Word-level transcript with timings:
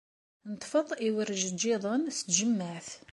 Neḍḍef-d 0.51 0.89
iwerjejjiḍen 1.07 2.03
s 2.17 2.19
tjemmaɛt. 2.25 2.89